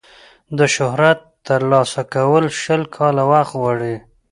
[0.57, 3.95] د شهرت ترلاسه کول شل کاله وخت غواړي.